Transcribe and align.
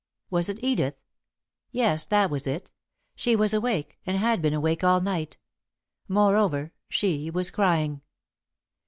Was 0.31 0.49
it 0.49 0.57
Edith? 0.63 0.95
Yes, 1.69 2.05
that 2.05 2.31
was 2.31 2.47
it. 2.47 2.71
She 3.13 3.35
was 3.35 3.53
awake, 3.53 3.99
and 4.03 4.17
had 4.17 4.41
been 4.41 4.51
awake 4.55 4.83
all 4.83 4.99
night. 4.99 5.37
Moreover, 6.07 6.73
she 6.89 7.29
was 7.29 7.51
crying. 7.51 8.01